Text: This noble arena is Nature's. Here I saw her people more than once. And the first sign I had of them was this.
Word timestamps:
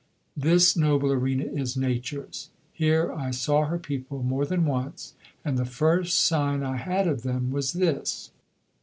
This 0.35 0.75
noble 0.75 1.11
arena 1.11 1.43
is 1.43 1.77
Nature's. 1.77 2.49
Here 2.73 3.11
I 3.13 3.29
saw 3.29 3.65
her 3.67 3.77
people 3.77 4.23
more 4.23 4.47
than 4.47 4.65
once. 4.65 5.13
And 5.45 5.59
the 5.59 5.63
first 5.65 6.17
sign 6.21 6.63
I 6.63 6.77
had 6.77 7.07
of 7.07 7.21
them 7.21 7.51
was 7.51 7.73
this. 7.73 8.31